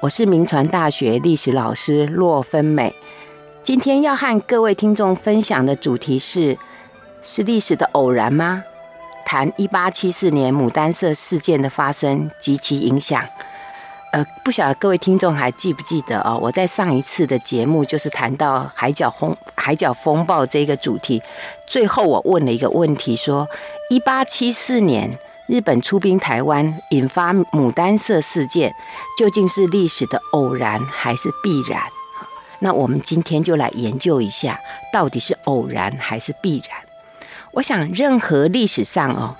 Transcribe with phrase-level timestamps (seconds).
[0.00, 2.94] 我是铭传大学历史老师骆芬美，
[3.64, 6.56] 今天要和各位听众分享的主题是：
[7.20, 8.62] 是历史的偶然吗？
[9.26, 13.20] 谈一八七四年牡丹社事件的发生及其影响。
[14.12, 16.38] 呃，不晓得各位听众还记不记得哦？
[16.40, 21.20] 我在上一次的节目就是谈到海角风海角风暴这个主题，
[21.66, 23.48] 最后我问了一个问题，说
[23.90, 25.18] 一八七四年。
[25.48, 28.74] 日本出兵台湾，引发牡丹社事件，
[29.18, 31.80] 究竟是历史的偶然还是必然？
[32.58, 34.60] 那我们今天就来研究一下，
[34.92, 36.78] 到底是偶然还是必然？
[37.52, 39.36] 我想，任何历史上哦，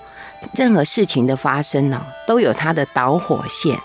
[0.55, 3.77] 任何事情的发生哦，都有它的导火线。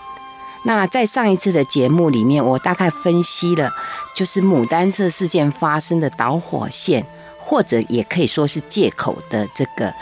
[0.63, 3.71] 那在上一次的节目里面，我大概分析了，
[4.15, 7.05] 就是牡丹社事件发生的导火线，
[7.37, 9.93] 或者也可以说是借口的这个。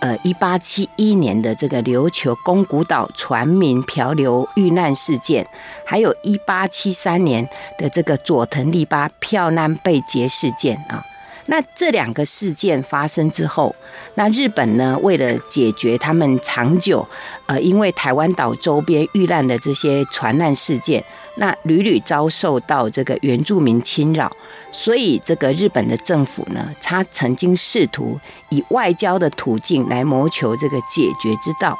[0.00, 5.46] 呃，一八七一年的这个琉球宫古岛船民漂流遇难事件，
[5.84, 7.46] 还有一八七三年
[7.78, 11.04] 的这个佐藤利巴漂难被劫事件啊，
[11.50, 13.74] 那这两个事件发生之后，
[14.14, 17.04] 那日本呢，为了解决他们长久
[17.46, 21.04] 呃，因为台湾岛周边遇难的这些船难事件。
[21.36, 24.30] 那屡屡遭受到这个原住民侵扰，
[24.70, 28.20] 所以这个日本的政府呢，他曾经试图
[28.50, 31.76] 以外交的途径来谋求这个解决之道，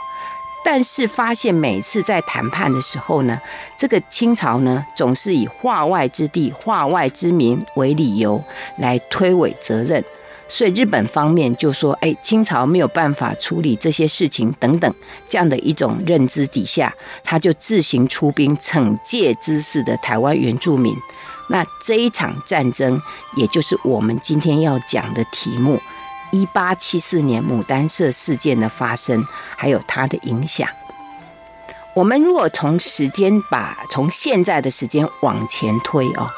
[0.64, 3.40] 但是发现每次在谈判的时候呢，
[3.76, 8.42] 这个清朝呢总是以化外之地、化外之民为理由
[8.78, 10.04] 来推诿责任。
[10.48, 14.92] 所以日本方面就说：“哎，清朝没有办法处理这些事情，等等，
[15.28, 20.92] 这样的一种认知底下，他就自行出兵惩戒滋事的台湾原住民。
[21.48, 23.00] 那这一场战争，
[23.36, 25.80] 也就是我们今天要讲的题目：
[26.30, 29.24] 一八七四年牡丹社事件的发生，
[29.56, 30.68] 还有它的影响。
[31.94, 36.30] 我们如果从时间把从现在的时间往前推哦。”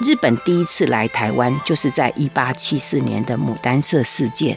[0.00, 4.56] 日本第一次来台湾，就是在一八七四年的牡丹社事件。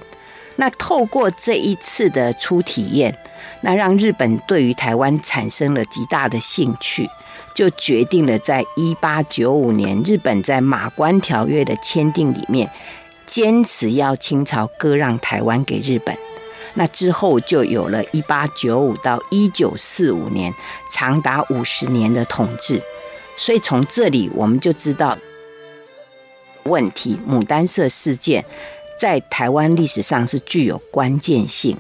[0.58, 3.18] 那透过这一次的初体验，
[3.62, 7.10] 那让日本对于台湾产生了极大的兴趣，
[7.56, 12.70] 就决定了在一八九五年，日本在马关条约的签订里面，
[13.32, 16.18] 坚持要清朝割让台湾给日本。
[16.74, 20.54] 那之后就有了一八九五到一九四五年，
[20.92, 22.82] 长达五十年的统治。
[23.38, 25.18] 所以从这里我们就知道。
[26.66, 28.46] 问题，牡丹社事件
[29.00, 31.78] 在台湾历史上是具有关键性。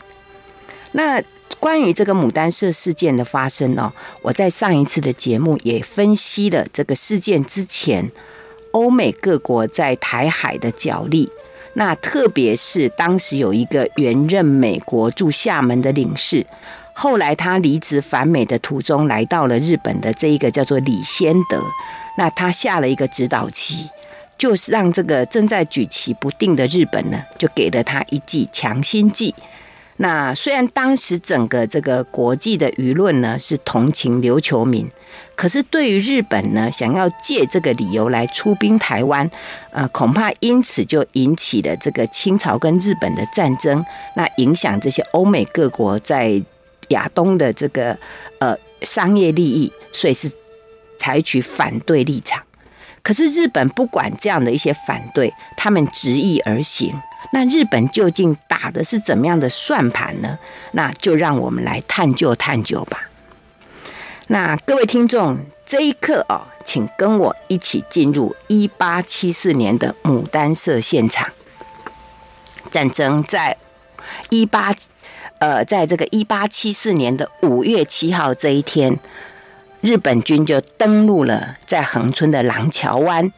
[0.93, 1.21] 那
[1.59, 8.11] 关于这个牡丹社事件的发生呢，我在上一次的节目也分析了这个事件之前
[8.71, 11.29] 欧美各国在台海的角力。
[11.73, 16.45] 那特别是当时有一个原任美国驻厦门的领事，
[16.93, 21.61] 后来他离职返美的途中来到了日本的这一个叫做李先德，
[22.17, 23.89] 那他下了一个指导棋。
[24.37, 29.35] 就是让这个正在举棋不定的日本呢，就给了他一剂强心剂。
[30.01, 34.89] 那虽然当时整个这个国际的舆论呢是同情琉球民，
[35.35, 39.29] 可是对于日本呢，想要借这个理由来出兵台湾，
[39.69, 43.85] 呃，恐怕因此就引起了这个清朝跟日本的战争，
[44.15, 46.41] 那影响这些欧美各国在
[46.87, 47.95] 亚东的这个
[48.39, 50.31] 呃商业利益，所以是
[50.97, 52.41] 采取反对立场。
[53.03, 56.91] 可是日本不管这样的一些反对，他们执意而行。
[57.31, 60.37] 那日本究竟打的是怎么样的算盘呢？
[60.71, 63.09] 那就让我们来探究探究吧。
[64.27, 71.29] 那各位听众，这一刻哦，请跟我一起进入一八七四年的牡丹社现场。
[72.69, 73.57] 战争在
[74.29, 74.73] 一八
[75.39, 78.99] 呃，在这个一八七四年的五月七号这一天。
[79.81, 83.33] 日本军就登陆了在恒村的廊桥湾，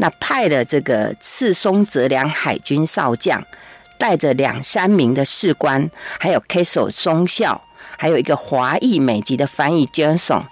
[0.00, 3.42] 那派了这个赤松泽良海军少将，
[3.98, 7.60] 带着两三名的士官，还有 Keso 松孝，
[7.98, 10.44] 还有一个华裔美籍的翻译 Johnson，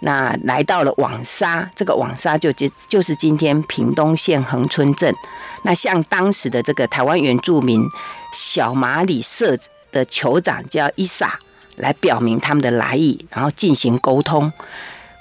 [0.00, 5.12] 那来到了网沙，这个网沙就就就是今天屏东县恒春镇，
[5.64, 7.84] 那向当时的这个台湾原住民
[8.32, 9.58] 小马里社
[9.90, 11.38] 的酋长叫伊萨。
[11.76, 14.52] 来表明他们的来意，然后进行沟通。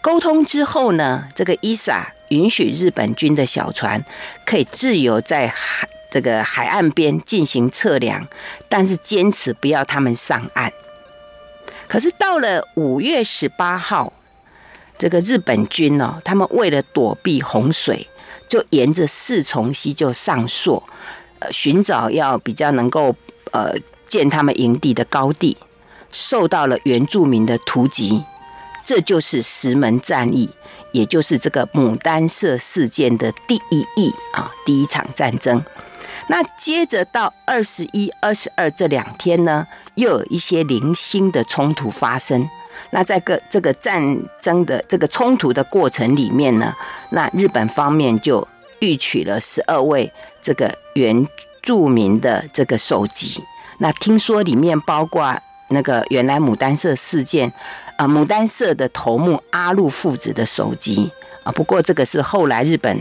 [0.01, 4.03] 沟通之后呢，这个伊萨允许日本军的小船
[4.45, 8.27] 可以自由在海这个海岸边进行测量，
[8.67, 10.73] 但是坚持不要他们上岸。
[11.87, 14.11] 可是到了五月十八号，
[14.97, 18.07] 这个日本军呢、哦，他们为了躲避洪水，
[18.49, 20.83] 就沿着四重溪就上溯，
[21.39, 23.15] 呃，寻找要比较能够
[23.51, 23.73] 呃
[24.07, 25.55] 建他们营地的高地。
[26.11, 28.21] 受到了原住民的突击，
[28.83, 30.49] 这就是石门战役，
[30.91, 35.63] 也就是这个牡丹社事件的第一役啊，第一场战争。
[36.27, 42.49] 那接着到二十一、二十二这两天呢，又有一些零星的冲突发生。
[42.91, 46.73] 那在个这个战争的这个冲突的过程里面呢，
[47.09, 48.47] 那日本方面就
[48.79, 50.11] 预取了十二位
[50.41, 51.27] 这个原
[51.61, 53.43] 住民的这个首级。
[53.79, 55.37] 那听说里面包括
[55.71, 57.51] 那个原来牡丹社事件，
[57.97, 61.09] 呃，牡丹社的头目阿禄父子的首级
[61.43, 61.51] 啊。
[61.51, 62.99] 不过这个是后来日本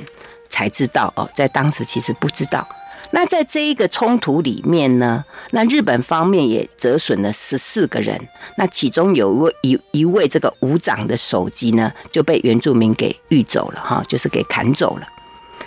[0.48, 2.66] 才知道哦，在当时其实不知道。
[3.12, 8.16] 那在这一个冲突里面呢，那日本方面也折损了十四个人，
[8.56, 15.08] 那其中有一位一一位这个武长的首级呢，就被原住民给运走了哈，就是给砍走了。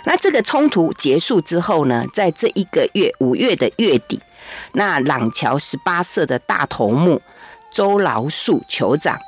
[0.06, 4.18] 那这个冲突结束之后呢，在这一个月五月的月底，
[4.72, 7.20] 那瑯嶠十八社的大头目
[7.72, 9.18] 周劳树酋长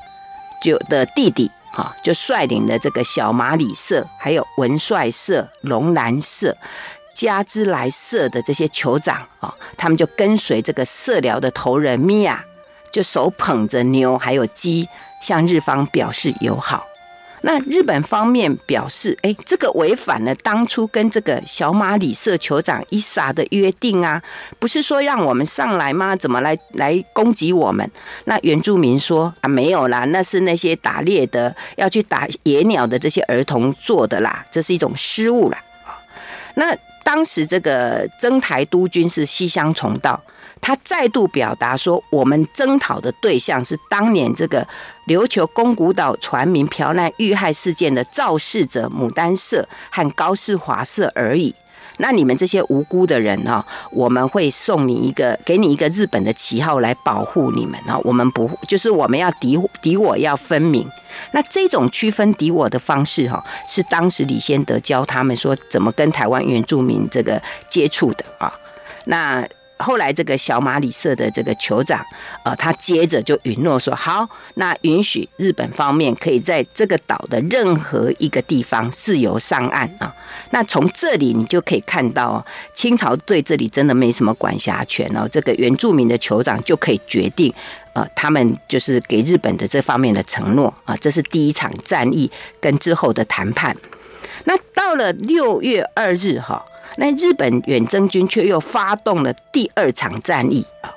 [0.63, 6.57] 就的弟弟啊，就率领了这个小马里社、还有文帅社、龙南社。
[7.15, 12.45] 加之来社的这些酋长啊，他们就跟随这个社寮的头人米亚，
[12.93, 14.87] 就手捧着牛还有鸡，
[15.23, 16.85] 向日方表示友好。
[17.43, 24.23] 那日本方面表示，哎，这个违反了当初跟这个小马里社酋长伊萨的约定啊，
[24.59, 26.17] 不是说让我们上来吗？
[26.17, 27.89] 怎么来来攻击我们？
[28.25, 35.59] 那原住民说啊，没有啦，那是那些打猎的要去打野鸟的这些儿童做的啦，这是一种失误啦。
[35.85, 35.95] 啊。
[36.55, 36.77] 那。
[37.07, 40.21] 当时这个征台督军是西乡重道，
[40.61, 44.67] 他再度表达说，我们征讨的对象是当年这个
[45.07, 51.55] 琉球宫古岛船民嫖难遇害事件的肇事者牡丹社和高士华社而已。
[51.99, 53.65] 那你们这些无辜的人呢？
[53.91, 57.99] 我们会送你一个，给你一个日本的旗号来保护你们啊。
[58.05, 60.87] 我们不，就是我们要敌敌我要分明。
[61.33, 68.53] 那这种区分敌我的方式，哈，是当时李先德教他们说怎么跟台湾原住民这个接触的啊。
[69.07, 69.43] 那
[69.79, 72.05] 后来这个小马里社的这个酋长，
[72.45, 80.15] 呃，他接着就允诺说，好，那允许日本方面可以在这个岛的任何一个地方自由上岸啊。
[80.51, 82.45] 那从这里你就可以看到，
[82.75, 85.29] 清朝对这里真的没什么管辖权哦。
[85.31, 87.53] 这个原住民的酋长就可以决定。
[87.93, 92.31] 呃，他们就是给日本的这方面的承诺啊，这是第一场战役
[92.61, 93.75] 跟之后的谈判。
[94.45, 96.65] 那到了六月二日哈，
[96.97, 100.91] 那日本远征军却又发动了第二场战役啊。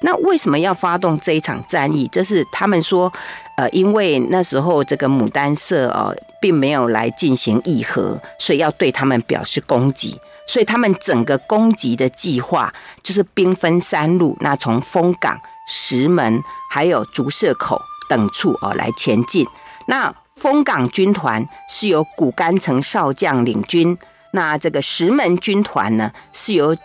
[0.00, 2.08] 那为什么要发动这一场战役？
[2.12, 3.10] 这是他们说，
[3.56, 10.20] 呃，因为那时候这个牡丹社哦，并没有来进行议和，所以要对他们表示攻击。
[10.46, 15.38] 所以他们整个攻击的计划就是兵分三路，那从枫港。
[15.66, 16.38] 石门
[16.70, 19.46] 还有竹社口等处哦，来前进。
[19.88, 23.96] 那枫港军团是由谷干城少将领军，
[24.34, 26.76] 那这个石门军团呢是由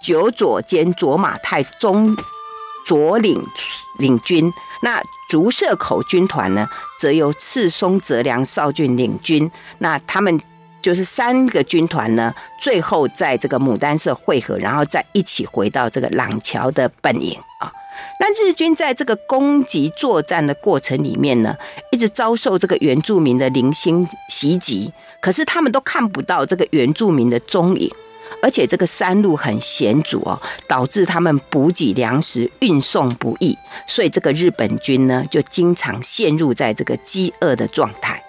[0.00, 2.16] 久佐兼佐马太宗
[2.86, 3.44] 佐领
[3.98, 4.52] 领军，
[4.82, 6.68] 那竹社口军团呢
[7.00, 9.50] 则由赤松泽良少俊领军。
[9.78, 10.40] 那他们
[10.80, 17.72] 就是三个军团呢，最后在这个牡丹社会合，然后再一起回到这个廊桥的本营啊。
[18.20, 21.56] 那日军在这个攻击作战的过程里面呢，
[21.90, 27.90] 一直遭受这个原住民的零星袭击，可是他们都看不到这个原住民的踪影，
[28.42, 33.56] 而且这个山路很险阻哦，导致他们补给粮食运送不易，
[33.86, 38.22] 所以这个日本军呢就经常陷入在这个饥饿的状态。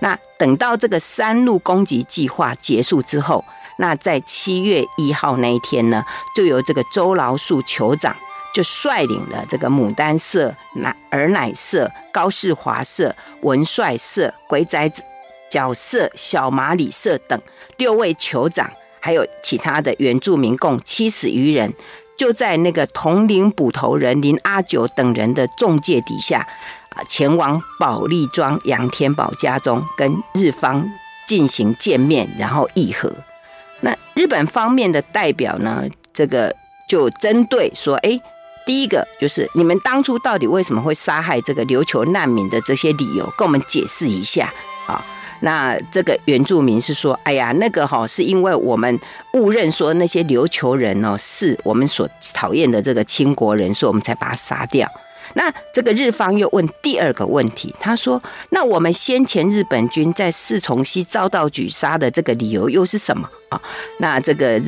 [0.00, 3.44] 那等到这个三路攻击计划结束之后，
[3.78, 6.04] 那在七月一号那一天呢，
[6.34, 8.16] 就由这个周劳树酋长。
[8.52, 15.04] 就率领了这个牡丹社、乃尔乃社、高士华社、文帅社、鬼仔子
[15.50, 17.38] 角社、小马里社等
[17.76, 21.74] 六位酋长，还有其他的原住民共七十余人，
[22.16, 26.46] 就在那个统领捕头人林阿九等人的仲介底下，
[26.90, 30.88] 啊，前往保利庄杨天宝家中跟日方
[31.26, 33.12] 进行见面，然后议和。
[33.80, 36.54] 那日本方面的代表呢，这个
[36.88, 38.20] 就针对说，哎。
[38.66, 44.52] 第一个就是你们当初到底为什么会杀害这个琉球难民的这些理由，跟我们解释一下。
[45.40, 48.98] 那这个原住民是说，哎呀，那个哈是因为我们
[49.34, 54.88] 误认说那些琉球人哦是我们所讨厌的这个清国人，所以我们才把他杀掉。
[55.34, 63.60] 那这个日方又问第二个问题，他说，那我们先前日本军在四重溪遭到举杀的这个理由又是什么啊？
[63.98, 64.60] 那这个。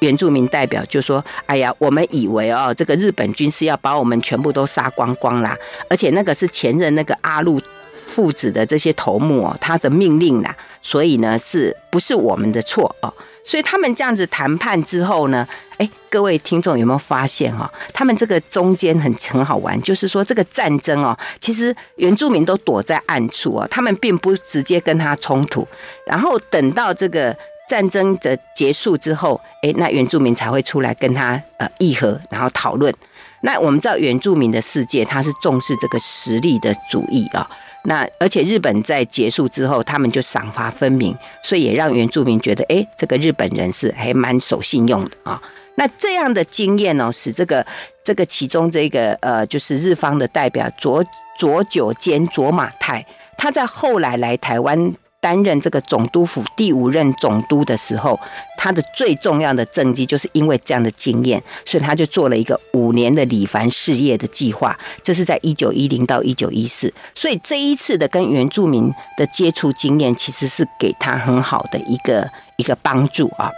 [0.00, 5.56] 原住民代表就说：“哎呀，我们以为哦，这个日本军是要把我们全部都杀光光啦，
[5.90, 7.60] 而且那个是前任那个阿禄
[8.08, 13.12] 父子的这些头目哦，他的命令啦，所以呢，是不是我们的错哦？
[13.44, 15.46] 所以他们这样子谈判之后呢，
[15.76, 17.70] 哎，各位听众有没有发现哈？
[17.92, 25.66] 他们这个中间很很好玩，就是说这个战争哦，其实原住民都躲在暗处哦，他们并不直接跟他冲突，
[26.06, 27.34] 然后等到这个
[27.68, 32.92] 战争的结束之后，哎，那原住民才会出来跟他呃议和，然后讨论。
[33.40, 37.48] 那我们知道原住民的世界，他是重视这个实力的主义啊。
[37.88, 45.40] 那而且日本在结束之后，他们就赏罚分明，所以也让原住民觉得，哎，这个日本人是还蛮守信用的啊。
[45.76, 47.64] 那这样的经验呢，使这个
[48.04, 51.02] 这个其中这个呃，就是日方的代表佐
[51.38, 53.06] 佐久间佐马太，
[53.38, 54.92] 他在后来来台湾。
[55.20, 58.18] 担任这个总督府第五任总督的时候，
[58.56, 64.78] 他的最重要的政绩就是因为这样的经验，所以他就做了一个五年的理凡事业的计划。
[65.02, 73.50] 这是在一九一零到一九一四，所以这一次的跟原住民的接触经验，其实是给他很好的一个一个帮助啊。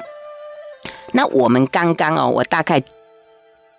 [1.12, 2.82] 那我们刚刚哦，我大概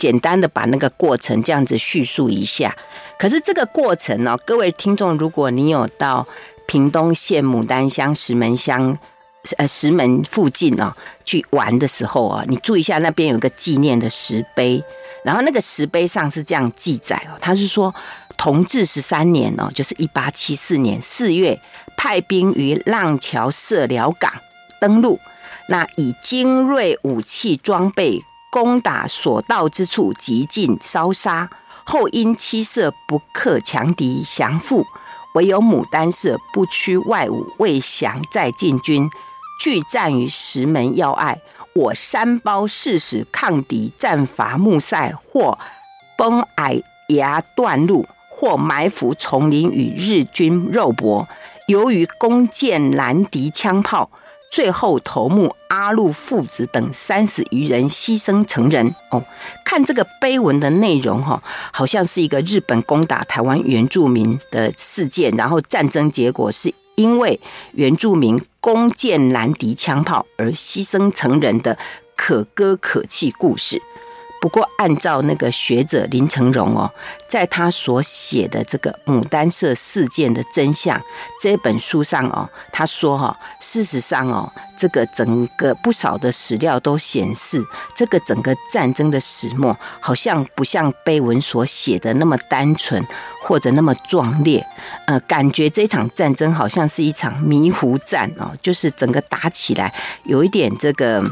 [0.02, 2.76] 简单的把那个过程这样子叙述一下。
[3.20, 6.28] 可是这个过程呢，各位听众，如果你有到。
[6.68, 8.98] 屏东县牡丹乡石门乡，
[9.58, 14.82] 呃，石门附近哦，去玩的时候啊，你注意一下，那边有个纪念的石碑，
[15.26, 17.94] 然后那个石碑上是这样记载哦，他是说，
[18.38, 21.60] 同治十三年哦，就是一八七四年四月，
[21.98, 24.32] 派兵于浪桥社寮港
[24.80, 25.20] 登陆，
[25.68, 31.50] 那以精锐武器装备攻打所到之处，极尽烧杀，
[31.86, 34.86] 后因妻色不克强敌降附。
[35.34, 39.10] 唯有牡丹社不屈外侮，未降再进军，
[39.58, 41.40] 据战于石门要隘。
[41.74, 45.58] 我三包誓死抗敌，战伐木塞，或
[46.18, 51.26] 崩矮崖断路，或埋伏丛林与日军肉搏。
[51.68, 54.12] 由于弓箭拦敌枪炮，
[54.52, 58.94] 最后头目阿禄父子等三十余人牺牲成人。
[59.10, 59.24] 哦，
[59.66, 61.42] 看这个碑文的内容哈，
[61.72, 67.40] 好像是一个日本攻打台湾原住民的事件，然后战争结果是因为
[67.72, 71.78] 原住民弓箭拦敌枪炮而牺牲成人的
[72.18, 73.82] 可歌可泣故事。
[74.42, 76.92] 不过，按照那个学者林成荣哦，
[77.28, 81.00] 在他所写的这个牡丹社事件的真相
[81.40, 87.64] 这本书上哦，他说哈，事实上哦，这个整个不少的史料都显示，
[87.96, 93.06] 这个整个战争的始末好像不像碑文所写的那么单纯
[93.44, 94.66] 或者那么壮烈，
[95.06, 99.94] 呃，感觉这场战争好像是一场迷糊战哦，就是整个打起来
[100.24, 101.24] 有一点这个。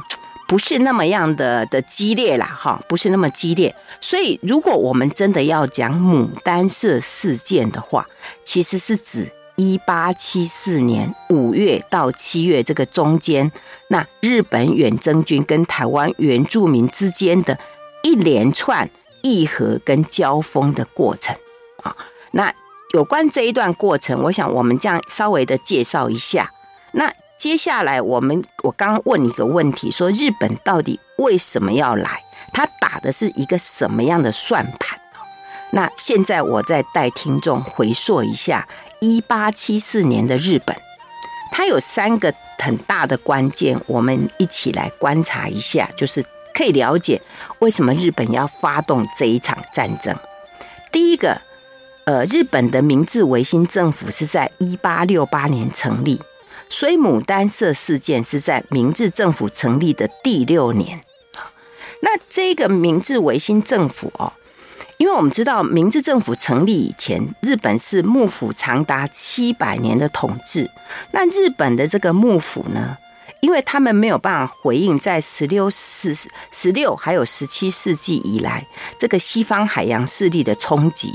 [0.50, 3.76] 不是那么样的的激烈啦，哈，不是那么激烈。
[4.02, 8.08] 所以，如果我们真的要讲牡丹社事件的话，
[8.44, 13.52] 其实是指一八七四年五月到七月这个中间，
[13.90, 17.60] 那日本远征军跟台湾原住民之间的
[18.02, 18.90] 一连串
[19.22, 21.36] 议和跟交锋的过程
[21.84, 21.96] 啊。
[22.32, 22.52] 那
[22.96, 26.52] 有关这一段过程，我想我们这样稍微的介绍一下。
[26.94, 27.14] 那。
[27.40, 32.22] 接下来，我们我刚刚问你一个问题，说日本到底为什么要来？
[32.52, 35.00] 他打的是一个什么样的算盘？
[35.72, 38.68] 那现在我再带听众回溯一下
[39.00, 40.76] 一八七四年的日本，
[41.54, 46.22] 它有三个很大的关键，我们一起来观察一下，就是
[46.54, 47.22] 可以了解
[47.60, 50.14] 为什么日本要发动这一场战争。
[50.92, 51.40] 第一个，
[52.04, 56.20] 呃，日本的明治维新政府是在一八六八年成立。
[56.70, 61.00] 所以牡丹社事件是在明治政府成立的第六年
[61.36, 61.52] 啊。
[62.02, 64.32] 那这个明治维新政府哦，
[64.98, 70.70] 因为我们知道明治政府成立以前，日本是幕府长达七百年的统治。
[71.12, 72.98] 那日本的这个幕府呢，
[73.42, 76.16] 因为他们没有办法回应在十六世、
[76.52, 81.14] 十六还有十七世纪以来这个西方海洋势力的冲击。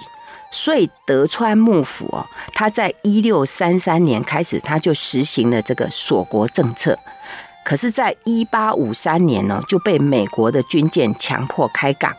[0.54, 6.96] 所以德川幕府哦，他在一六三三年开始，他就实行了这个锁国政策。
[7.64, 12.14] 可是，在一八五三年呢，就被美国的军舰强迫开港，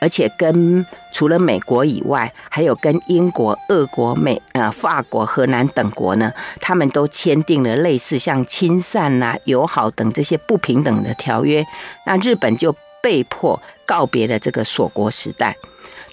[0.00, 11.64] 而且跟除了美国以外，还有跟英国、俄国、美呃法国、荷兰等国呢，他们都签订了类似像亲善呐、友好等这些不平等的条约。
[12.04, 15.56] 那日本就被迫告别了这个锁国时代。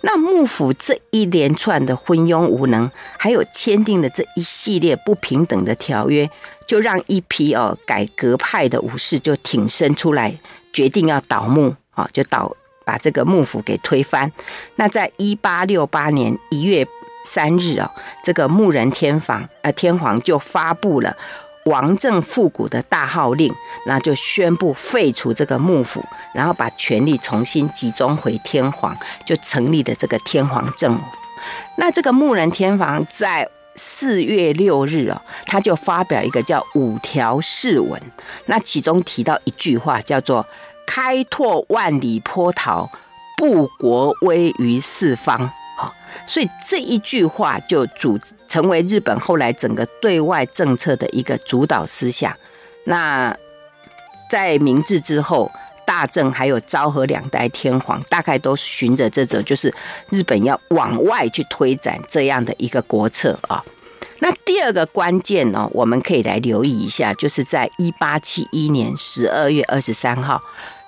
[0.08, 6.30] 那幕府这一连串的昏庸无能，还有签订的这一系列不平等的条约，
[6.68, 10.38] 就让一批哦改革派的武士就挺身出来，
[10.72, 14.32] 决定要倒幕啊、就倒把这个幕府给推翻。
[14.76, 16.86] 那在一八六八年一月
[17.26, 17.90] 三日哦，
[18.24, 21.18] 这个木仁天皇呃天皇就发布了
[21.66, 23.54] 王政复古的大号令，
[23.88, 26.04] 那就宣布废除这个幕府，
[26.34, 28.96] 然后把权力重新集中回天皇，
[29.26, 31.02] 就成立了这个天皇政府。
[31.78, 38.00] 那这个木仁天皇在四月六日哦，他就发表一个叫五条誓文，
[38.46, 40.46] 那其中提到一句话叫做
[40.86, 42.90] “开拓万里波涛，
[43.38, 45.52] 布国威于四方”。
[46.28, 52.36] 所以这一句话就主成为日本后来整个对外政策的一个主导思想。
[52.86, 53.36] 那
[54.30, 55.52] 在明治之后。
[55.88, 59.72] 大正还有昭和两代天皇，大概都循着这种，就是
[60.10, 63.64] 日本要往外去推展这样的一个国策啊。
[64.18, 70.42] 那第二个关键呢，我们可以来留意一下，就是在一八七一年十二月二十三号，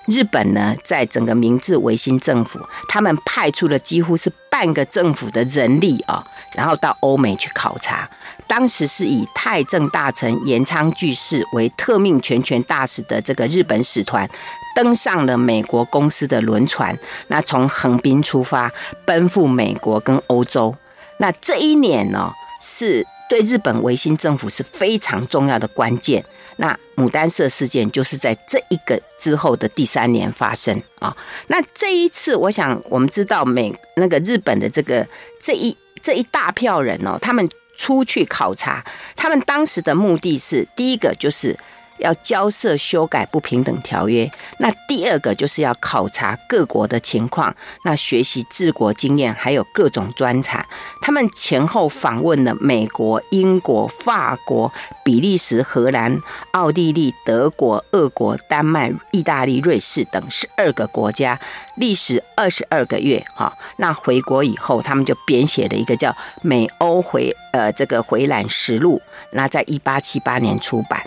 [0.07, 2.59] 日本呢在整个明治维新政府，
[2.89, 8.09] 他们派出了几乎是半个政府的人力啊，然后到欧美去考察。
[8.47, 14.27] 当时是以太政大臣岩仓具视为特命全权大使的这个日本使团。
[14.75, 16.95] 登上了美国公司的轮船，
[17.29, 18.71] 那从横滨出发，
[19.05, 20.75] 奔赴美国跟欧洲。
[21.17, 26.23] 那这一年呢，是对日本维新政府是非常重要的关键。
[26.57, 31.15] 那牡丹社事件就是在这一个之后的第三年发生啊。
[31.47, 35.07] 那这一次，我想我们知道美那个日本的这个
[35.41, 38.83] 这一这一大票人哦，他们出去考察，
[39.15, 41.57] 他们当时的目的是第一个就是。
[41.99, 50.65] 要交涉修改不平等条约，那第二个就是要考察各国的情况，那学习治国经验，还有各种专长。
[51.01, 54.71] 他们前后访问了美国、英国、法国、
[55.03, 61.39] 比利时、荷兰、奥地利、德国、俄国、丹麦、意大利、瑞士等十二个国家，
[61.77, 63.25] 历时二十二个月。
[63.35, 66.09] 哈，那回国以后，他们就编写了一个叫
[66.41, 68.97] 《美欧回呃这个回览实录》，
[69.31, 71.01] 那在一八七八年出版。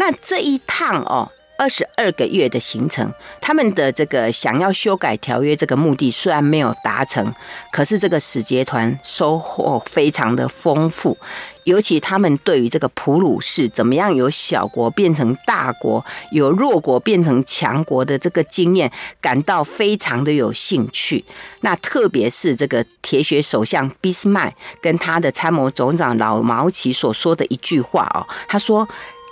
[0.00, 7.34] 那这一趟哦，二十二个月的行程，他们的这个想要修改条约这个目的虽然没有达成，
[7.70, 11.18] 可是这个使节团收获非常的丰富，
[11.64, 21.22] 尤其他们对于这个普鲁士怎么样由小国变成大国，由弱国变成强国的这个经验感到非常的有兴趣。
[21.60, 28.88] 那特别是这个铁血首相俾斯麦跟他的参谋总长老毛奇所说的一句话哦，他说。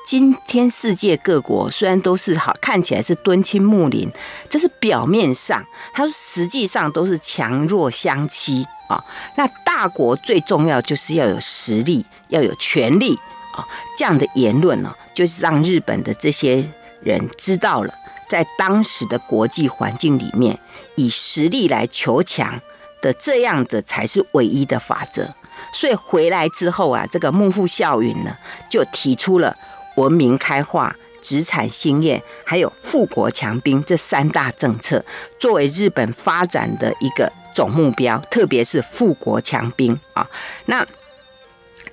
[0.09, 4.11] 今天世界各国虽然都是好看起来是敦亲睦邻，
[4.49, 9.05] 这是表面上，它实际上都是强弱相欺啊。
[9.37, 13.19] 那大国最重要就是要有实力，要有权力
[13.53, 13.69] 啊。
[13.99, 16.67] 这样的言论呢，就是让日本的这些
[17.03, 17.93] 人知道了，
[18.31, 20.59] 在当时的国际环境里面，
[20.97, 22.59] 以实力来求强
[23.03, 25.29] 的这样的才是唯一的法则。
[25.75, 28.35] 所以回来之后啊，这个幕府孝允呢，
[28.71, 29.55] 就提出了。
[29.99, 35.05] 文明开化、殖产兴业，还有富国强兵这三大政策，
[35.39, 40.27] 作为日本发展的一个总目标，特别是富国强兵啊。
[40.67, 40.87] 那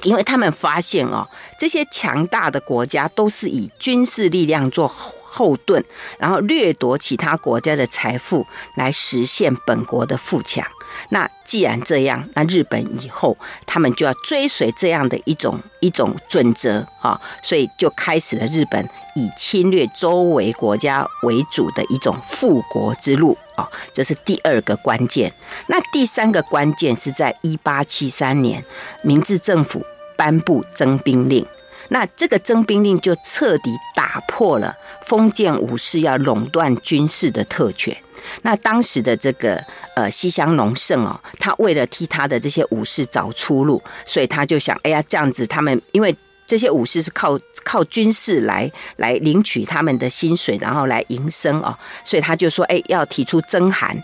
[0.03, 5.83] 因为他们发现哦，这些强大的国家都是以军事力量做后盾，
[6.19, 8.45] 然后掠夺其他国家的财富，
[8.77, 10.63] 来实现本国的富强。
[11.09, 25.31] 那既然这样，那日本以后他们就要追随这样的一种一种准则啊，所以就开始了日本以侵略周围国家为主的一种复国之路啊，这是第二个关键。
[25.67, 28.63] 那第三个关键是在一八七三年，
[29.03, 29.85] 明治政府
[30.17, 31.45] 颁布征兵令，
[31.89, 37.95] 那这个征兵令就彻底打破了封建武士要垄断军事的特权。
[38.43, 39.63] 那当时的这个
[39.95, 53.97] 呃西乡隆盛哦，他为了替他的这些武士找出路，所以他就想，哎呀，这样子他们因为这些武士是靠靠军事来来领取他们的薪水，然后来营生哦，所以他就说，哎，要提出征函。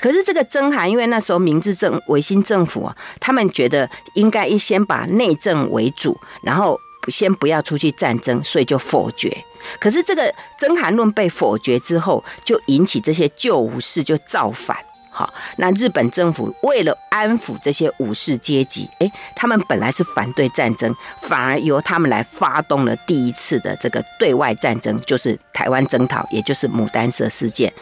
[0.00, 9.36] 可是这个征函，因为那时候明治政维新政府啊，他们觉得应该先把内政为主，然后先不要出去战争，所以就否决。
[9.80, 14.76] 可是这个征韩论被否决之后，就引起这些旧武士就造反。
[15.10, 27.72] 好，那日本政府为了安抚这些武士阶级，诶，他们本来是反对战争，反而由他们来发动了第一次的这个对外战争，就是台湾征讨，也就是牡丹社事件。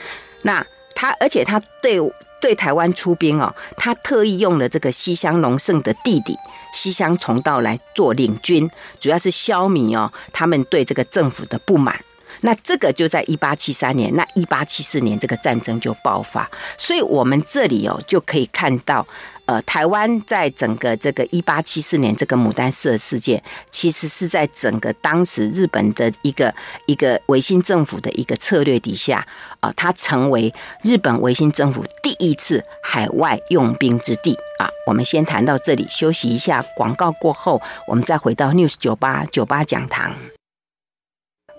[0.42, 1.98] 那他，而且他对
[2.40, 6.34] 对台湾出兵哦，他特意用了这个西乡隆盛的弟弟。
[6.76, 11.98] 西乡重道来做领军，主要是消弭哦他们对这个政府的不满。
[12.42, 16.48] 那这个就在一八七三年，那一八七四年这个战争就爆发。
[16.76, 19.06] 所以我们这里哦就可以看到，
[19.46, 26.52] 呃，台湾在整个这个一八七四年这个牡丹社事件，其实是在整个当时日本的一个
[26.87, 29.24] 一个维新政府的一个策略底下，
[29.61, 34.68] 啊、它成为日本维新政府第一次海外用兵之地啊。
[34.88, 40.12] 我们先谈到这里，休息一下，广告过后，我们再回到 News 九八九八讲堂。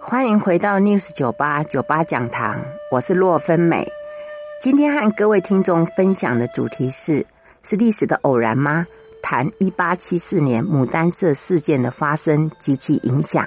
[0.02, 2.60] 欢迎回到 News 九八九八讲堂，
[2.92, 3.90] 我是洛芬美。
[4.62, 7.26] 今天和各位听众分享的主题是。
[7.70, 8.88] 是历史的偶然吗？
[9.22, 13.46] 谈一八七四年牡丹社事件的发生及其影响。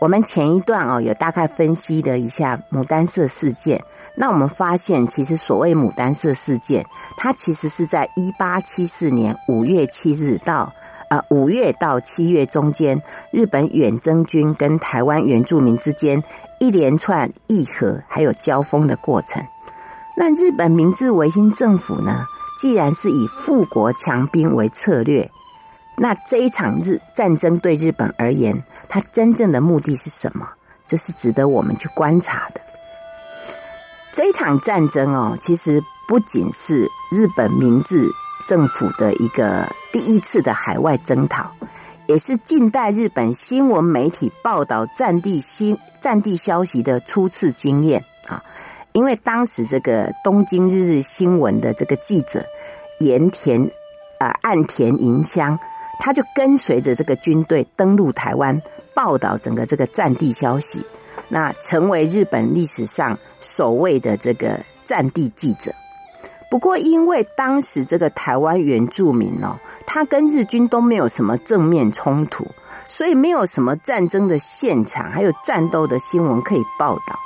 [0.00, 3.82] 我们前一段哦，有大概分析了一下牡丹社事件。
[4.14, 10.72] 那我们发现，其实所谓牡丹社事件，它其实是在一八七四年五月七日到
[11.08, 13.02] 呃五月到七月中间，
[13.32, 16.22] 日本远征军跟台湾原住民之间
[16.60, 19.42] 一连串议和还有交锋的过程。
[20.16, 22.24] 那日本明治维新政府呢？
[22.58, 25.30] 既然是以富国强兵为策略，
[25.96, 30.48] 那这一场日战争对日本而言，它真正的目的是什么？
[30.86, 32.60] 这是值得我们去观察的。
[34.12, 38.06] 这一场战争哦，其实不仅是日本明治
[38.46, 41.50] 政府的一个第一次的海外征讨，
[42.06, 48.04] 也是近代日本新闻媒体报道战地新战地消息的初次经验。
[48.92, 52.44] 因为当时这个东京日日新闻的这个记者
[53.00, 53.62] 盐田
[54.18, 55.58] 啊、呃、岸田银香，
[55.98, 58.60] 他就跟随着这个军队登陆台湾，
[58.94, 60.84] 报道整个这个战地消息，
[61.28, 65.72] 那成为日本历史上首位的这个战地记者。
[66.50, 72.46] 不过，因为当时这个台湾原住民哦，他跟日军都没有什么正面冲突，
[72.86, 77.18] 所以没有什么战争的现场还有战斗的新闻可以报道。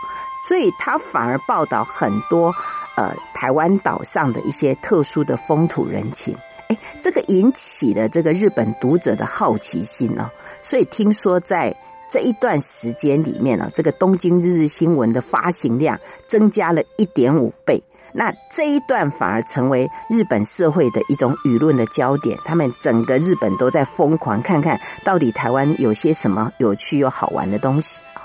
[0.46, 2.54] 所以他反而报道很多，
[2.96, 6.36] 呃，台湾岛上的一些特殊的风土人情，
[6.68, 10.30] 哎，这个引起了这个日本读者的好奇心哦。
[10.62, 11.74] 所以听说在
[12.08, 17.82] 这一段时间里面呢，这个东京日日新闻的发行量增加了一点五倍。
[18.12, 28.22] 那这一段反而成为日本社会的一种舆论的焦点，他们整个日本都在疯狂看看到底台湾有些什么有趣又好玩的东西啊。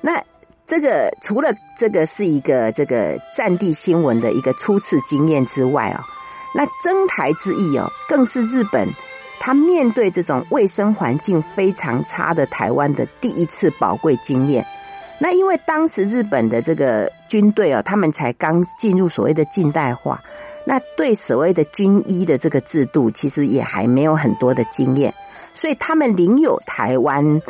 [0.00, 0.22] 那。
[0.72, 6.00] 这个除了这个是一个这个战地新闻的一个初次经验之外哦，
[6.54, 8.88] 那征台之役哦，更是日本
[9.38, 14.66] 他面对这种卫生环境非常差的台湾的第一次宝贵经验。
[15.18, 20.18] 那因为当时日本的这个军队哦，他们才刚进入所谓的近代化，
[20.64, 25.12] 那对所谓的军医的这个制度，其实也还没有很多的经验，
[25.52, 27.42] 所以他们领有台湾。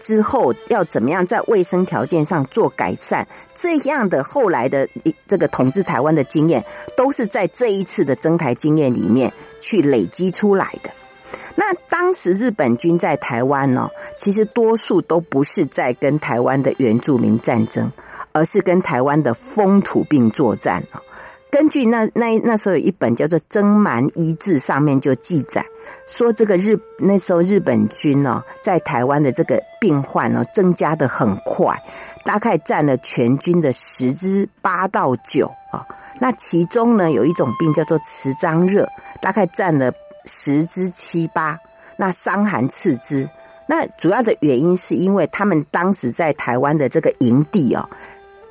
[0.00, 3.24] 之后要怎么样在卫生条件上做改善？
[3.54, 4.88] 这样的后来的
[5.26, 6.64] 这个统治台湾的经验，
[6.96, 10.90] 都是在这一次的征台经验里面去累积出来的。
[11.54, 17.92] 那当时日本军在台湾呢，其实多数都不是在跟台湾的原住民战争，
[18.32, 20.82] 而是跟台湾的风土病作战。
[21.50, 25.62] 根据那那那时候有一本叫做《征蛮医志》，上面就记载。
[26.06, 31.80] 说这个日那时候日本军呢，在台湾的这个病患呢，增加的很快，
[32.24, 35.86] 大概占了全军的十之八到九啊。
[36.20, 38.88] 那其中呢，有一种病叫做持张热，
[39.20, 39.92] 大概占了
[40.26, 41.58] 十之七八。
[41.96, 43.28] 那伤寒刺之，
[43.66, 47.88] 那主要的原因是因为他们当时在台湾的这个营地哦。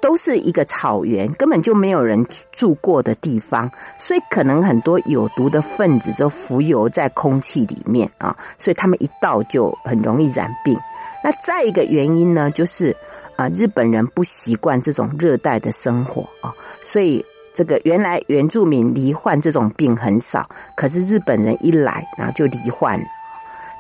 [0.02, 10.78] 都是一个草原，根本就没有人住过的地方，所以可能很多有毒的分子就浮游在空气里面啊，所以他们一到就很容易染病。
[11.24, 12.96] 那再一个原因呢，就是
[13.36, 23.06] 啊，日本人不习惯这种热带的生活啊，所以这个原来原住民罹患这种病很少，可是日本人一来，然后就罹患了。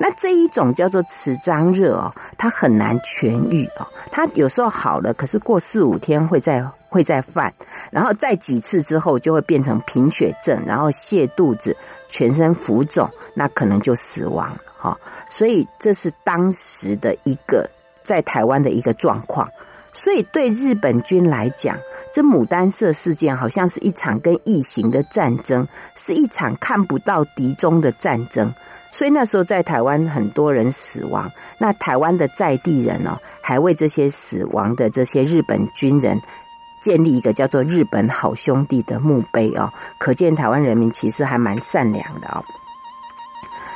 [0.04, 3.88] 那这一种叫做持张热哦，它很难痊愈哦。
[4.12, 7.54] 它有时候好了，可是过四五天会再会再犯，
[7.92, 11.78] 然后再几次之后就会变成贫血症，然后泻肚子、
[12.10, 14.98] 全身浮肿，那可能就死亡了哈。
[15.30, 17.70] 所以这是当时的一个
[18.02, 19.48] 在台湾的一个状况。
[19.94, 21.78] 所以对日本军来讲，
[22.12, 28.52] 这牡丹社事件好像是一场跟异形的战争，是一场看不到敌踪的战争。
[28.92, 36.22] 所以那时候在台湾很多人死亡，那台湾的在地人哦，还为这些死亡的这些日本军人
[36.82, 42.44] 建立一个叫做“日本好兄弟”的墓碑哦，可见台湾人民其实还蛮善良的哦。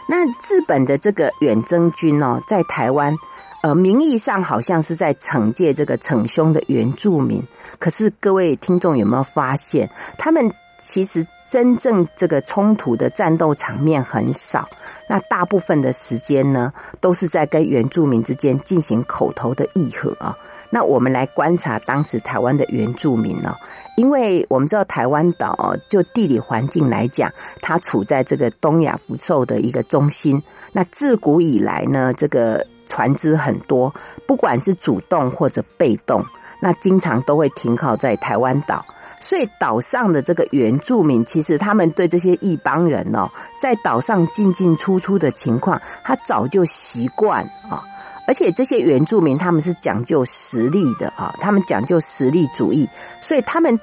[0.07, 3.15] 那日本的这个远征军哦，在台湾
[3.63, 7.41] 呃名义上好像是在惩戒这个逞凶的原住民，
[7.79, 10.51] 可是各位听众有没有发现，他们
[10.83, 11.25] 其实？
[11.47, 14.67] 真正这个冲突的战斗场面很少。
[15.07, 20.35] 那大部分的时间呢，都是在跟原住民之间进行口头的议和啊。
[20.71, 23.55] 那我们来观察当时台湾的原住民呢，
[23.95, 30.41] 因为我们知道台湾岛就地理环境来讲，它处在这个东亚福寿的一个中心。
[30.73, 33.93] 那自古以来呢，这个船只很多，
[34.27, 36.25] 不管是主动或者被动，
[36.61, 38.83] 那经常都会停靠在台湾岛。
[39.25, 43.27] 所以岛上的这个原住民，其实他们对这些异邦人哦，
[43.59, 47.81] 在岛上进进出出的情况，他早就习惯啊。
[48.27, 52.87] 而且这些原住民他们是讲究实力的啊，他们讲究实力主义，
[53.19, 53.75] 所以他们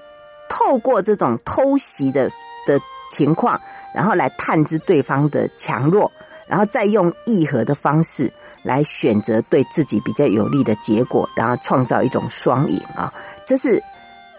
[0.48, 2.30] 透过这种偷袭的
[2.64, 3.60] 的情况，
[3.92, 6.08] 然后来探知对方的强弱，
[6.46, 13.12] 然后再用议和的方式来选择对自己比较有利的结果，然后创造一种双赢啊，
[13.44, 13.82] 这是。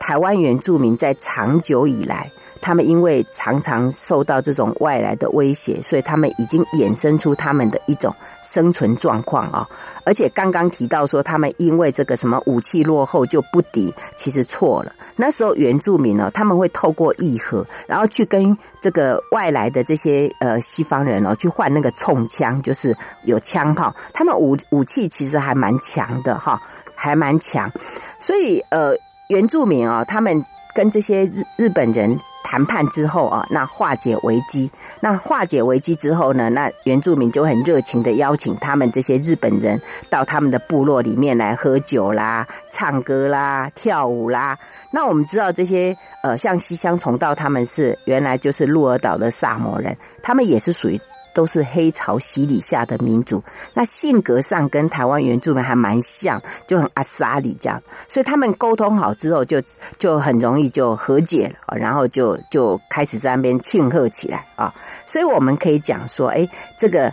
[0.06, 8.14] 台湾原住民在长久以来，他们因为常常受到这种外来的威胁，所以他们已经衍生出他们的一种
[8.44, 9.66] 生存状况啊。
[10.04, 14.92] 而且刚刚提到说，他们因为这个什么武器落后就不敌，其实错了。
[15.16, 23.96] 那时候原住民呢，他们会透过议和，然后去跟这个外来的这些呃西方人哦，去换那个冲枪，就是有枪炮。
[24.12, 26.62] 他们武武器其实还蛮强的哈，
[26.94, 27.72] 还蛮强。
[28.20, 28.94] 所以呃。
[29.28, 30.44] 原住民啊，他们
[30.76, 34.70] 跟这些日日本人谈判之后啊，那化解危机。
[35.00, 44.58] 那化解危机之后呢，那原住民就很热情的邀请他们这些日本人到他们的部落里面来喝酒啦、唱歌啦、跳舞啦。
[44.92, 51.00] 那我们知道这些呃，像西乡重道他们是原来就是鹿儿岛的萨摩人，他们也是属于。
[51.34, 53.44] 都是黑潮洗礼下的民族，
[53.74, 59.68] 那性格上跟台湾原住民还蛮像，就很阿萨里这样，所以他们沟通好之后就，就
[59.98, 64.74] 就很容易就和解了，然后就就开始在那边庆贺起来啊。
[65.06, 67.12] 所以我们可以讲说，哎，这个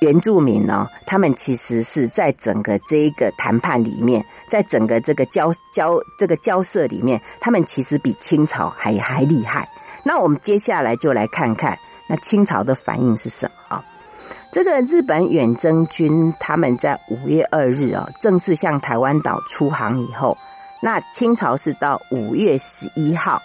[0.00, 9.68] 原住民呢，他们其实是在整个这一个谈判里面，在整个这个交交这个交涉里面，他们其实比清朝还还厉害。
[10.04, 11.76] 那我们接下来就来看看。
[12.10, 13.84] 那清朝的反应是什么啊？
[14.50, 20.36] 这个日本远征军他们在五月二日啊，正式向台湾岛出航以后，
[20.82, 23.40] 那清朝是到五月十一号，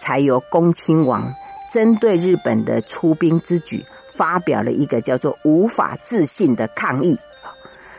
[0.00, 1.30] 才由恭亲王
[1.70, 7.18] 针对日本的出兵之举，发表了一个叫做“无法置信”的抗议。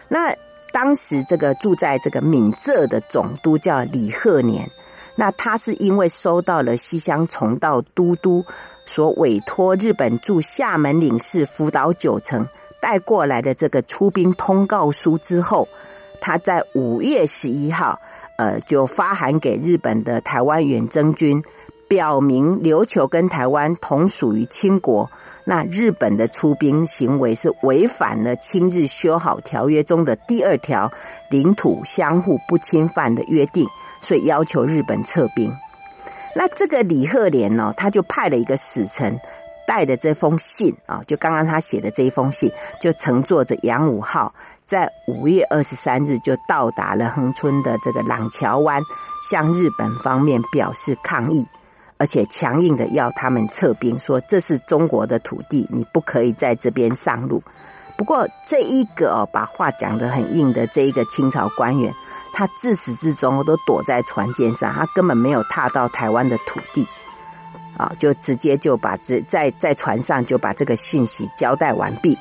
[0.07, 0.33] 那
[0.71, 4.67] 当时这个住在这个闽浙的总督叫李鹤年，
[5.15, 8.43] 那他是因为收到了西乡重道都督。
[8.87, 12.47] 所委托日本驻厦门领事福岛久成
[12.81, 15.67] 带过来的这个出兵通告书之后，
[16.19, 17.99] 他在五月十一号，
[18.37, 21.43] 呃，就发函给日本的台湾远征军，
[21.87, 25.09] 表明琉球跟台湾同属于清国，
[25.43, 30.91] 那日本的出兵行为是违反了清日修好条约中的第二条
[31.29, 33.67] 领土相互不侵犯的约定，
[34.01, 35.51] 所以要求日本撤兵。
[36.37, 39.19] 那这个李鹤年呢，他就派了一个使臣，
[39.65, 44.31] 带着这封信啊，就刚刚他写的这一封信，就乘坐着杨五号，
[44.63, 48.79] 在五月二十三日就到达了恒春的这个廊桥湾，
[49.27, 51.43] 向日本方面表示抗议，
[51.97, 57.41] 而且强硬的要他们撤兵，说这是中国的土地，你不可以在这边上路。
[57.97, 61.91] 不过这一个哦，把话讲得很硬的这一个清朝官员。
[62.37, 66.87] 他自始至终都躲在船舰上，他根本没有踏到台湾的土地，
[67.75, 72.15] 啊，就直接就把这在在船上就把这个讯息交代完毕。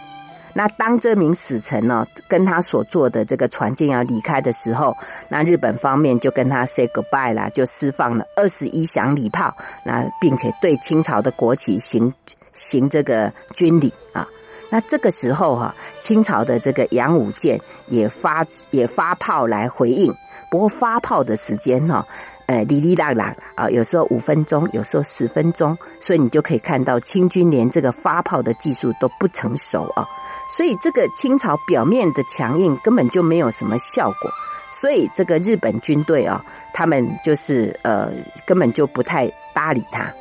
[0.54, 4.96] 那当这名使臣呢，跟他所坐的这个船舰要离开的时候，
[5.28, 12.10] 那日本方面就跟他 say goodbye 啦，就释放了二十一响礼炮，那并且对清朝的国旗行
[12.54, 14.26] 行这个军礼啊。
[14.68, 20.14] 那这个时候哈，清朝的这个洋武舰也发也发炮来回应，
[20.50, 22.04] 不过发炮的时间哈，
[22.46, 30.06] 呃，哩哩啦啦啊，有时候五分钟，有时候十分钟，所以你就可以看到清军连这个发炮的技术都不成熟啊，
[30.48, 34.30] 所以这个清朝表面的强硬根本就没有什么效果，
[34.72, 38.10] 所以这个日本军队啊，他们就是呃，
[38.46, 40.12] 根本就不太搭理他。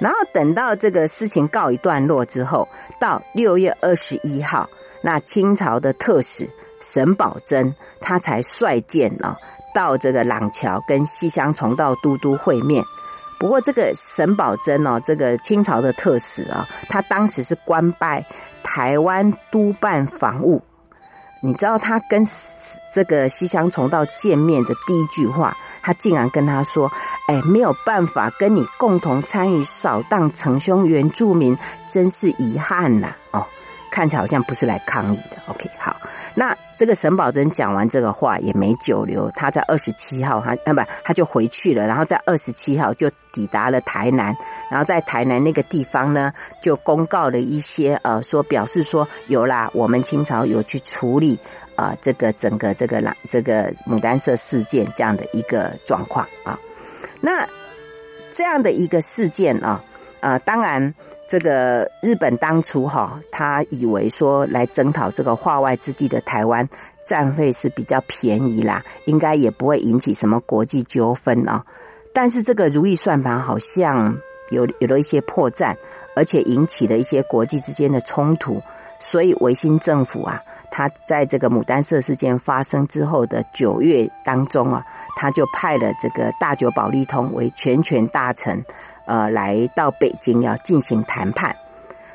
[0.00, 2.68] 然后等到这个事情告一段落之后，
[3.00, 4.68] 到六月二十一号，
[5.02, 6.48] 那清朝的特使
[6.80, 9.36] 沈葆桢他才率舰呢
[9.74, 12.84] 到这个廊桥跟西乡重道都督会面。
[13.40, 18.24] 不过这个沈葆桢哦，这个清朝的特使啊，他当时是官拜
[18.62, 20.62] 台湾督办防务。
[21.40, 22.26] 你知道他跟
[22.92, 25.56] 这个西乡重道见面的第一句话？
[25.88, 26.92] 他竟然跟他说
[27.28, 31.56] ：“哎，没有办法跟你共同参与扫荡城凶原住民，
[31.88, 33.42] 真是遗憾呐！”哦，
[33.90, 35.38] 看起来好像不是来抗议的。
[35.46, 35.96] OK，好。
[36.34, 41.86] 那这个沈葆桢讲完这个话也没久留，他在二十七号，他啊不，他就回去了。
[41.86, 44.36] 然后在二十七号就抵达了台南，
[44.70, 46.30] 然后在台南那个地方呢，
[46.62, 51.40] 就公告了一些呃，说表示说有啦，我们清朝有去处理
[51.78, 56.58] 啊、这个整个这个这个牡丹社事件这样的一个状况啊。
[57.20, 57.48] 那
[58.32, 59.82] 这样的一个事件啊，
[60.20, 60.92] 呃，当然。
[61.30, 66.66] 这个日本当初哈，他以为说来征讨这个化外之地的台湾，
[67.04, 71.62] 战费是比较便宜啦，应该也不会引起什么国际纠纷啊。
[72.14, 75.76] 但是这个如意算盘好像有有了一些破绽，
[76.16, 78.62] 而且引起了一些国际之间的冲突。
[78.98, 84.84] 所以维新政府啊，他在这个牡丹社事件发生之后的九月当中啊，
[85.16, 88.64] 他就派了这个大久保利通为全权大臣。
[89.06, 91.56] 呃，来到北京要进行谈判，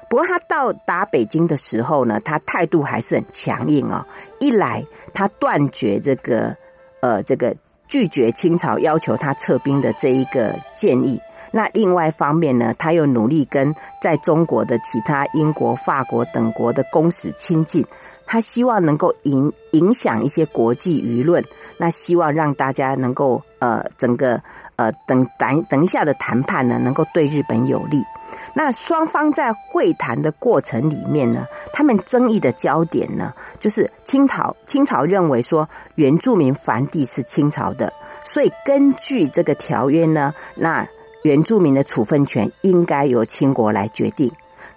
[0.07, 4.05] 不过他到达北京的时候呢，他态度还是很强硬哦。
[4.39, 6.55] 一来，他断绝这个
[6.99, 7.51] 呃这个
[7.87, 11.17] 拒绝清朝要求他撤兵的这一个建议；
[11.49, 17.83] 那另外一方面呢，他又努力跟在中国的其他英国、法国等国的公使亲近，
[18.25, 21.43] 他希望能够影影响一些国际舆论，
[21.77, 24.41] 那希望让大家能够呃整个。
[24.75, 28.03] 呃，等等等一下的谈判呢，能够对日本有利。
[28.55, 37.93] 那双方在会谈的过程里面呢，他们争议的焦点呢，就是清朝清朝认为说原住民坟地是清朝的，
[38.25, 40.85] 所以根据这个条约呢，那
[41.21, 44.31] 原住民的处分权应该由清国来决定。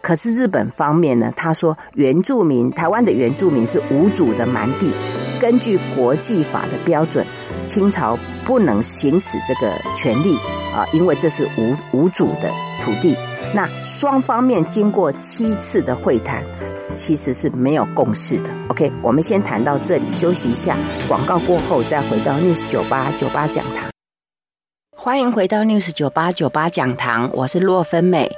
[0.06, 4.92] 可是日本方面呢，他说原住民台湾的原住民是无主的蛮地，
[5.40, 7.26] 根据国际法的标准。
[7.66, 10.36] 清朝不能行使这个权利
[10.72, 12.48] 啊，因为这是无无主的
[12.84, 13.16] 土地。
[13.52, 16.40] 那双方面经过七次的会谈，
[16.86, 18.50] 其实是没有共识的。
[18.68, 20.76] OK，我们先谈到这里，休息一下，
[21.08, 23.90] 广告过后再回到 News 九八九八讲堂。
[24.96, 28.30] 欢迎回到 News 九八九八讲堂，我是洛芬美。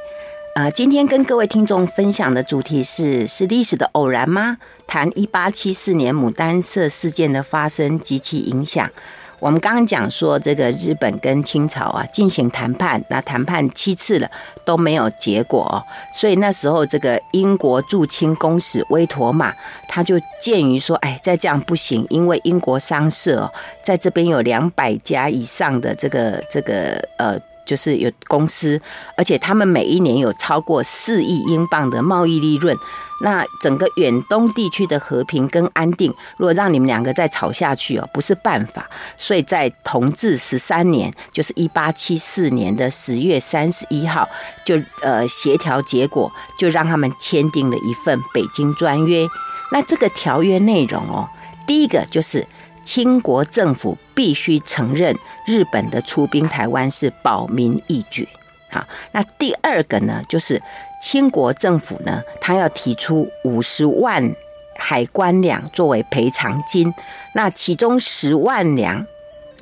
[0.58, 4.56] 呃，今天跟各位听众分享的主题是：是历史的偶然吗？
[4.88, 8.90] 谈一八七四年牡丹社事件的发生及其影响。
[9.38, 14.28] 我们刚刚讲说，这个日本跟清朝啊进行谈判，那谈判七次了
[14.64, 15.80] 都没有结果，
[16.12, 19.54] 所以那时候这个英国驻清公使威妥玛
[19.88, 23.48] 他就鉴于说，哎，再这样不行，因为英国商社
[23.80, 27.38] 在这边有两百家以上的这个这个呃。
[27.68, 28.80] 就是有公司，
[29.18, 32.74] 而且他们每一年有超过四亿英镑的贸易利润。
[33.20, 38.88] 那整个远东地区的和平跟安定，如果让你们两个再吵下去哦，不是办法。
[39.18, 44.26] 所以在同治十三年，就是一八七四年的十月三十一号，
[44.64, 49.26] 就呃协调结果，就让他们签订了一份北京专约。
[49.72, 51.28] 那这个条约内容哦，
[51.66, 52.46] 第一个就是。
[52.88, 55.14] 清国政府必须承认
[55.46, 58.26] 日本的出兵台湾是保民义举。
[58.70, 60.58] 好，那第二个呢，就是
[61.02, 64.34] 清国政府呢，他要提出五十万
[64.78, 66.90] 海关两作为赔偿金，
[67.34, 69.04] 那其中十万两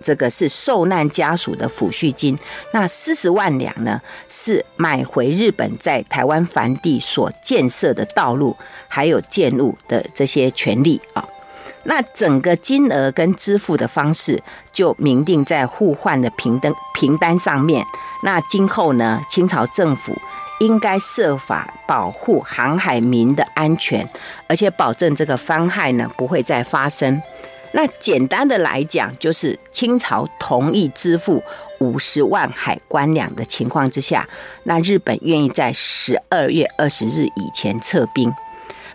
[0.01, 2.39] 这个是受难家属的抚恤金，
[2.73, 11.27] 那四十万两呢是买回日本在台湾坟地所建设的道路还有建物的这些权利啊。
[11.89, 17.87] 那整个金额跟支付的方式就明定在互换的凭单凭单上面。
[18.25, 20.13] 那今后呢，清朝政府
[20.59, 24.05] 应该设法保护航海民的安全，
[24.49, 27.23] 而且保证这个灾害呢不会再发生。
[27.73, 31.41] 那简单的来讲，就是清朝同意支付
[31.79, 34.29] 五十万海关两的情况之下，
[34.65, 38.33] 那日本愿意在十二月二十日以前撤兵。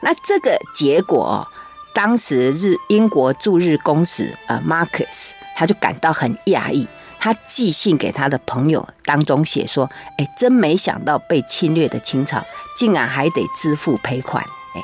[0.01, 1.47] 那这个结果。
[1.93, 6.87] 当时日英国驻日公使呃 Marcus 他就感到很讶异，
[7.19, 12.43] 他寄信给他的朋友当中写说：“哎，真没想到被侵略的清朝
[12.75, 14.81] 竟然还得支付赔款。”哎，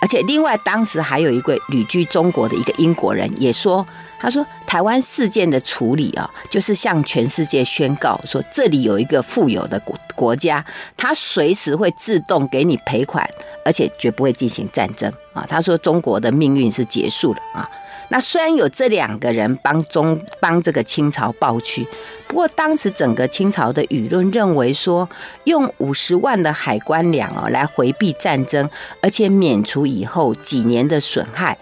[0.00, 3.86] 而且另外当时还有一位旅居中国的一个英国人也说
[4.24, 10.64] ：“他说台湾事件的处理啊，就是向全世界宣告说，这里有一个富有的国国家，
[10.96, 13.28] 他随时会自动给你赔款。”
[13.66, 15.42] 而且绝不会进行战争啊！
[15.48, 17.66] 他说中国的命运是结束了啊。
[18.10, 21.88] 那虽然有这两个人帮中帮这个清朝抱屈，
[22.28, 25.08] 不过当时整个清朝的舆论认为说，
[25.44, 28.68] 用五十万的海关两哦来回避战争，
[29.00, 31.56] 而且免除以后几年的损害，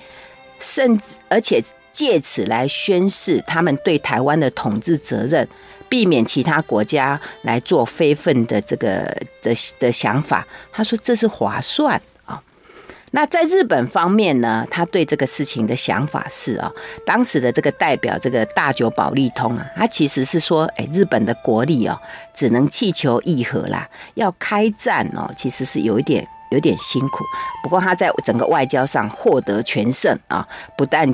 [0.59, 1.63] 甚至而且
[1.93, 5.47] 借此来宣示他们对台湾的统治责任，
[5.89, 10.47] 避免其他国家来做非分的这个的的想法。
[10.73, 12.01] 他说这是划算。
[13.15, 16.73] 那在日本方面呢，他对这个事情的想法是啊，
[17.05, 22.01] 当时的这个代表这个大久保利通啊，他其实是说，哎，日本的国力哦，
[22.33, 27.25] 只能祈求议和啦，要开战哦，其实是有一点有点辛苦。
[27.63, 30.47] 不过他在整个外交上获得全胜啊，
[30.77, 31.13] 不但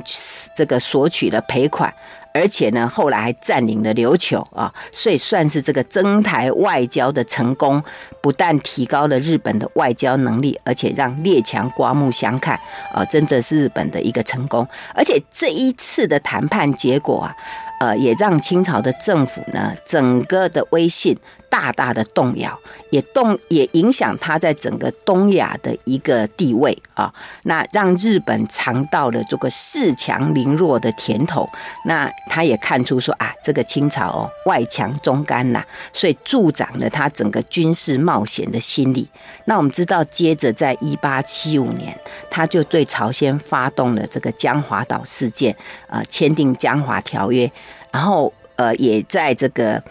[0.55, 1.93] 这个索取了赔款。
[2.31, 7.83] 而且呢，后来还占领了琉球啊，所以算是这个征台外交的成功，
[8.21, 12.57] 不但提高了日本的外交能力，而且让列强刮目相看
[12.93, 14.65] 啊，真的是日本的一个成功。
[14.93, 17.35] 而且这一次的谈判结果啊，
[17.79, 21.17] 呃，也让清朝的政府呢，整个的威信。
[21.49, 22.57] 大大的动摇，
[22.91, 27.13] 也动也影响他在整个东亚的一个地位啊。
[27.43, 31.49] 那让日本尝到了这个恃强凌弱的甜头。
[31.85, 39.07] 那他也看出说啊，这个清朝哦，外强中干呐，所以助长了他整个军事冒险的心理。
[39.45, 41.97] 那我们知道，接着在一八七五年，
[42.29, 45.55] 他就对朝鲜发动了这个江华岛事件，
[45.87, 47.51] 呃，签订江华条约，
[47.91, 49.81] 然后呃，也在这个。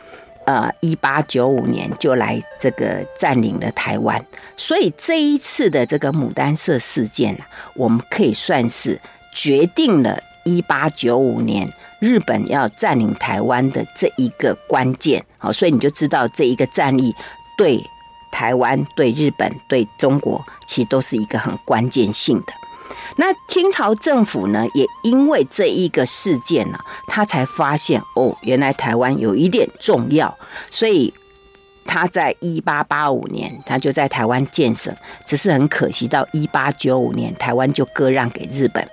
[0.48, 4.24] 呃，一八九五年就来这个占领了台湾，
[4.56, 8.98] 所以这一次的这个牡丹社事件啊，我们可以算是
[9.34, 11.70] 决定了一八九五年
[12.00, 15.22] 日本要占领台湾的这一个关键。
[15.36, 17.14] 好，所以你就知道这一个战役
[17.58, 17.78] 对
[18.32, 22.52] 台湾、对日本、对中国，其实都是一个很关键性的。
[23.20, 30.32] 那清朝政府呢，也因为这一个事件呢，他才发现哦，原来台湾有一点重要，
[30.70, 31.12] 所以
[31.84, 34.94] 他在一八八五年，他就在台湾建省，
[35.26, 38.88] 只是很可惜，到一八九五年，台湾就割让给日本。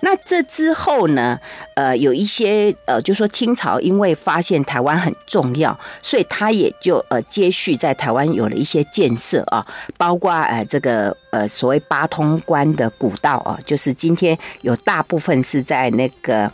[0.00, 1.38] 那这之后呢，
[1.74, 9.66] 呃，有一些呃，就说清朝因为发现台湾很重要，所以他也就呃接续在台湾有了一些建设啊，
[9.96, 16.50] 包括呃这个呃所谓八通关的古道啊，就是今天有大部分是在那个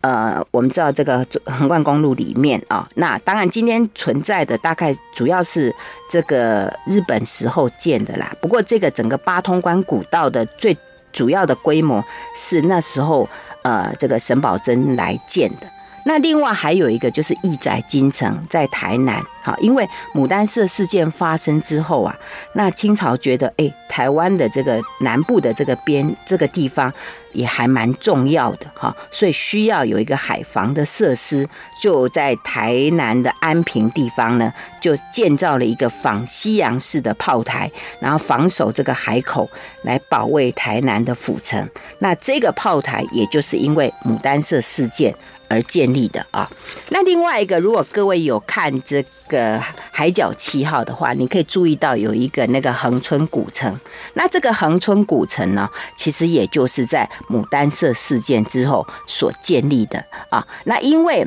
[0.00, 2.88] 呃我们知道这个横贯公路里面啊。
[2.94, 5.74] 那当然今天存在的大概主要是
[6.10, 8.34] 这个日本时候建的啦。
[8.40, 10.76] 不过这个整个八通关古道的最
[11.12, 12.04] 主要的规模
[12.36, 13.28] 是那时候，
[13.62, 15.66] 呃，这个沈葆桢来建的。
[16.08, 22.16] 那另外还有一个就是义载金城在台南，好，因为牡丹社事件发生之后啊，
[22.54, 26.90] 那清朝觉得，哎，台湾的这个南部的这个边这个地方
[27.34, 31.46] 也还蛮重要的哈，所以需要有一个海防的设施，
[31.82, 34.50] 就在台南的安平地方呢，
[34.80, 39.46] 就建造了一个仿西洋式的炮台，然后防守这个海口，
[39.82, 41.68] 来保卫台南的府城。
[41.98, 45.14] 那这个炮台也就是因为牡丹社事件。
[45.48, 46.48] 而建立的啊，
[46.90, 49.58] 那另外一个，如果各位有看这个
[49.90, 53.74] 海角七号的话，你可以注意到有一个那个恒春古城。
[54.12, 60.46] 那这个恒春古城呢，其实也就是在牡丹社事件之后所建立的啊。
[60.64, 61.26] 那因为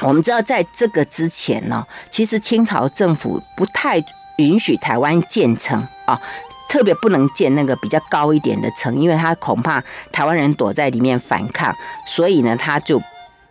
[0.00, 4.02] 我们知道，在这个之前呢，其实清朝政府不太
[4.36, 6.20] 允许台湾建城啊，
[6.68, 11.74] 特别不能建那个比较高一点的城，因为他恐怕台湾人躲在里面反抗，
[12.06, 13.00] 所以呢，他就。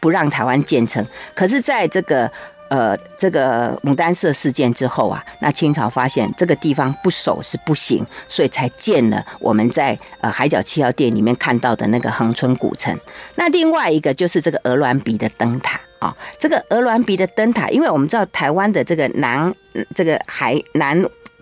[0.02, 2.30] 不让台湾建成，可是在这个
[2.70, 12.94] 呃这个牡丹社事件之后啊，那清朝发现这个地方不守是不行，所以才建了我们在呃海角七号店里面看到的那个恒春古城。
[13.36, 19.54] 那另外一个就是这个鹅銮鼻的灯塔啊，这个鹅銮鼻的灯塔，因为我们知道台湾的这个南
[19.96, 21.02] 这个海南。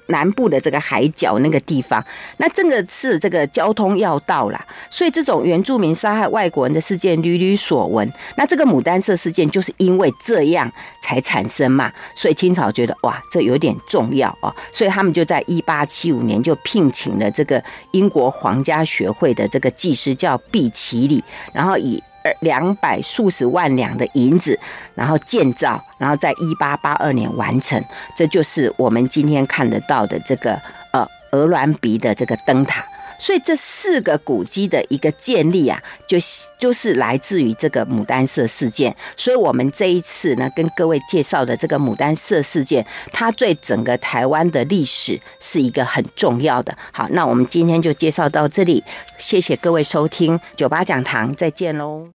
[0.09, 2.03] 南部的这个海角那个地方，
[2.37, 8.11] 那这个是这个交通要道啦，所以这种原住民杀害外国人的事件屡屡所闻。
[8.35, 22.01] 那这个牡丹社事件就是因为这样才产生嘛，所以清朝觉得哇，这有点重要哦，所以他们就在一八七五年就聘请了这个英国皇家学会的这个技师叫毕奇里，然后以。
[22.41, 24.59] 两百数十万两的银子，
[24.95, 27.83] 然后建造，然后在一八八二年完成，
[28.15, 30.59] 这就是我们今天看得到的这个
[30.93, 32.83] 呃鹅銮鼻的这个灯塔。
[33.21, 35.77] 所以这四个古迹的一个建立啊，
[36.07, 36.17] 就
[36.57, 38.95] 就是来自于这个牡丹社事件。
[39.17, 46.73] 所以我们这一次呢，跟各位介绍的这个牡丹社事件，它对整个台湾的历史是一个很重要的。
[46.93, 48.81] 好，那我们今天就介绍到这里，
[49.17, 52.11] 谢谢各位收听九八讲堂，再见喽。